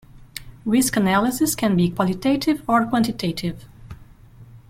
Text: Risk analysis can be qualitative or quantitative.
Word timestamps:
Risk 0.65 0.97
analysis 0.97 1.53
can 1.53 1.75
be 1.75 1.91
qualitative 1.91 2.67
or 2.67 2.87
quantitative. 2.87 3.65